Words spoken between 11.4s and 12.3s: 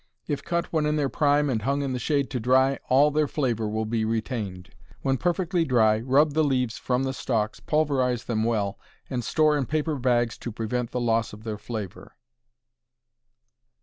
their flavor.